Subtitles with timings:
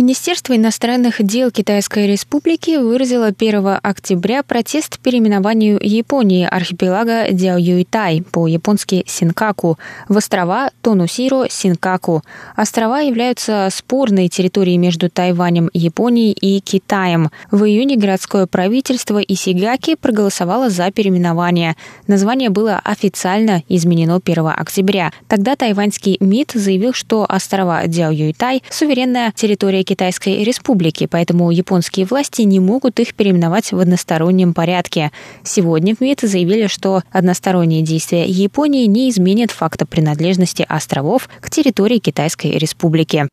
[0.00, 9.78] Министерство иностранных дел Китайской Республики выразило 1 октября протест переименованию Японии архипелага Дяоюйтай по-японски Синкаку
[10.08, 12.22] в острова Тонусиро Синкаку.
[12.56, 17.28] Острова являются спорной территорией между Тайванем, Японией и Китаем.
[17.50, 21.76] В июне городское правительство Исигаки проголосовало за переименование.
[22.06, 25.12] Название было официально изменено 1 октября.
[25.28, 32.60] Тогда тайваньский МИД заявил, что острова Дяоюйтай– суверенная территория Китайской Республики, поэтому японские власти не
[32.60, 35.10] могут их переименовать в одностороннем порядке.
[35.42, 41.98] Сегодня в МИД заявили, что односторонние действия Японии не изменят факта принадлежности островов к территории
[41.98, 43.26] Китайской Республики.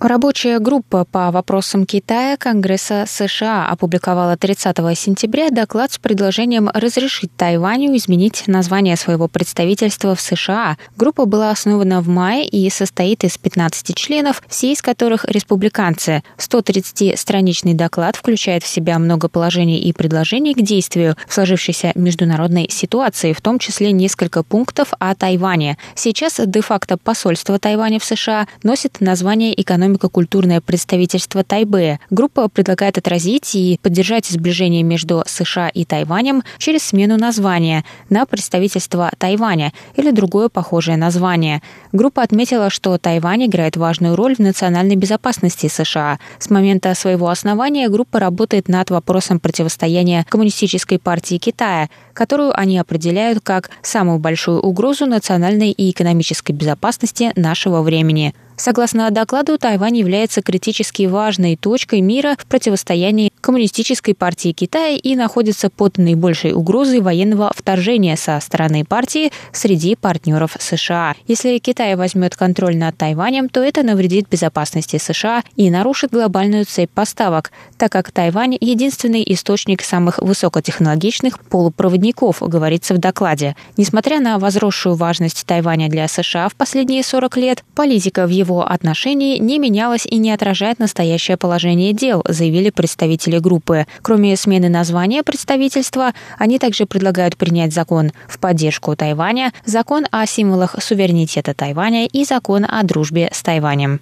[0.00, 7.94] Рабочая группа по вопросам Китая Конгресса США опубликовала 30 сентября доклад с предложением разрешить Тайваню
[7.98, 10.78] изменить название своего представительства в США.
[10.96, 16.22] Группа была основана в мае и состоит из 15 членов, все из которых республиканцы.
[16.38, 23.34] 130-страничный доклад включает в себя много положений и предложений к действию в сложившейся международной ситуации,
[23.34, 25.76] в том числе несколько пунктов о Тайване.
[25.94, 32.00] Сейчас де-факто посольство Тайваня в США носит название экономики экономико-культурное представительство Тайбэя.
[32.10, 39.10] Группа предлагает отразить и поддержать сближение между США и Тайванем через смену названия на представительство
[39.18, 41.62] Тайваня или другое похожее название.
[41.92, 46.18] Группа отметила, что Тайвань играет важную роль в национальной безопасности США.
[46.38, 53.40] С момента своего основания группа работает над вопросом противостояния Коммунистической партии Китая, которую они определяют
[53.42, 58.34] как самую большую угрозу национальной и экономической безопасности нашего времени.
[58.60, 65.70] Согласно докладу, Тайвань является критически важной точкой мира в противостоянии Коммунистической партии Китая и находится
[65.70, 71.14] под наибольшей угрозой военного вторжения со стороны партии среди партнеров США.
[71.26, 76.90] Если Китай возьмет контроль над Тайванем, то это навредит безопасности США и нарушит глобальную цепь
[76.90, 83.56] поставок, так как Тайвань– единственный источник самых высокотехнологичных полупроводников, говорится в докладе.
[83.78, 88.66] Несмотря на возросшую важность Тайваня для США в последние 40 лет, политика в его его
[88.68, 93.86] отношении не менялось и не отражает настоящее положение дел, заявили представители группы.
[94.02, 100.76] Кроме смены названия представительства, они также предлагают принять закон в поддержку Тайваня, закон о символах
[100.82, 104.00] суверенитета Тайваня и закон о дружбе с Тайванем.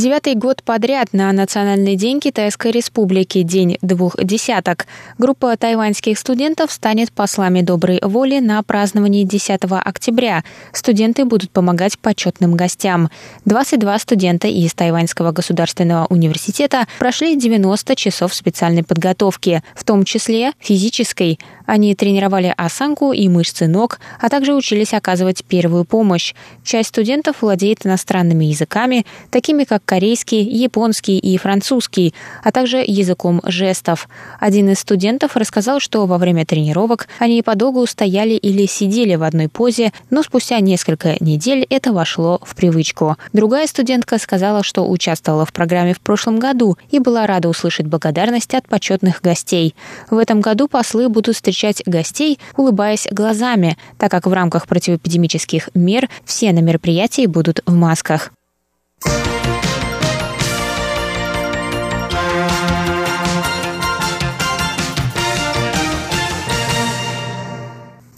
[0.00, 4.86] Девятый год подряд на Национальный день Китайской Республики, День двух десяток,
[5.18, 10.42] группа тайваньских студентов станет послами доброй воли на праздновании 10 октября.
[10.72, 13.10] Студенты будут помогать почетным гостям.
[13.44, 21.38] 22 студента из Тайваньского государственного университета прошли 90 часов специальной подготовки, в том числе физической.
[21.66, 26.34] Они тренировали осанку и мышцы ног, а также учились оказывать первую помощь.
[26.64, 34.08] Часть студентов владеет иностранными языками, такими как корейский, японский и французский, а также языком жестов.
[34.38, 39.48] Один из студентов рассказал, что во время тренировок они подолгу стояли или сидели в одной
[39.48, 43.16] позе, но спустя несколько недель это вошло в привычку.
[43.32, 48.54] Другая студентка сказала, что участвовала в программе в прошлом году и была рада услышать благодарность
[48.54, 49.74] от почетных гостей.
[50.10, 56.08] В этом году послы будут встречать гостей, улыбаясь глазами, так как в рамках противоэпидемических мер
[56.24, 58.32] все на мероприятии будут в масках.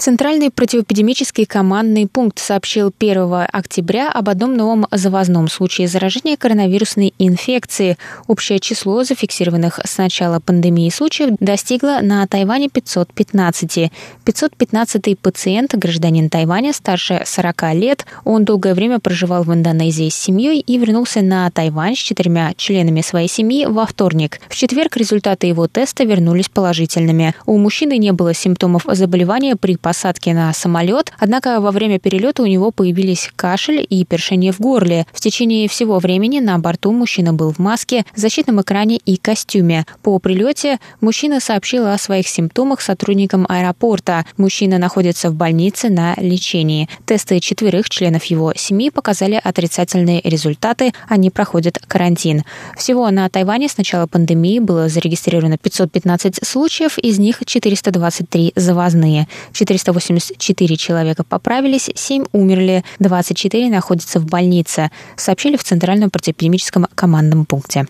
[0.03, 7.97] Центральный противоэпидемический командный пункт сообщил 1 октября об одном новом завозном случае заражения коронавирусной инфекции.
[8.27, 13.93] Общее число зафиксированных с начала пандемии случаев достигло на Тайване 515.
[14.25, 18.05] 515 пациент, гражданин Тайваня, старше 40 лет.
[18.25, 23.03] Он долгое время проживал в Индонезии с семьей и вернулся на Тайвань с четырьмя членами
[23.03, 24.41] своей семьи во вторник.
[24.49, 27.37] В четверг результаты его теста вернулись положительными.
[27.47, 32.47] У мужчины не было симптомов заболевания при посадки на самолет, однако во время перелета у
[32.47, 35.07] него появились кашель и першение в горле.
[35.13, 39.85] В течение всего времени на борту мужчина был в маске, защитном экране и костюме.
[40.03, 44.25] По прилете мужчина сообщил о своих симптомах сотрудникам аэропорта.
[44.39, 46.89] Мужчина находится в больнице на лечении.
[47.05, 52.45] Тесты четверых членов его семьи показали отрицательные результаты, они проходят карантин.
[52.79, 59.29] Всего на Тайване с начала пандемии было зарегистрировано 515 случаев, из них 423 завозные.
[59.53, 67.45] 400 384 человека поправились, 7 умерли, 24 находятся в больнице, сообщили в Центральном противоэпидемическом командном
[67.45, 67.87] пункте.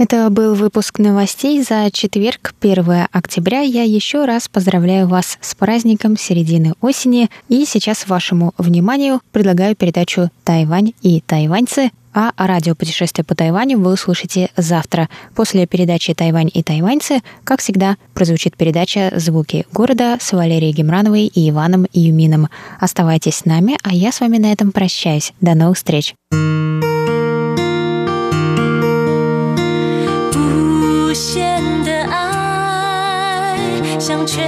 [0.00, 3.60] Это был выпуск новостей за четверг, 1 октября.
[3.60, 7.28] Я еще раз поздравляю вас с праздником середины осени.
[7.50, 14.48] И сейчас вашему вниманию предлагаю передачу «Тайвань и тайваньцы», а радиопутешествие по Тайваню вы услышите
[14.56, 15.10] завтра.
[15.34, 21.50] После передачи «Тайвань и тайваньцы», как всегда, прозвучит передача «Звуки города» с Валерией Гемрановой и
[21.50, 22.48] Иваном Юмином.
[22.80, 25.34] Оставайтесь с нами, а я с вами на этом прощаюсь.
[25.42, 26.14] До новых встреч!
[26.32, 26.69] 向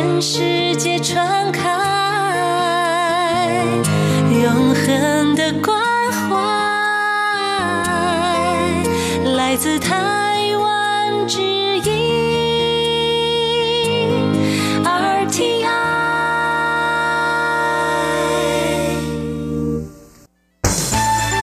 [0.03, 1.63] 全世界传开，
[4.43, 5.79] 永恒的关
[6.11, 6.35] 怀
[9.37, 10.22] 来自他。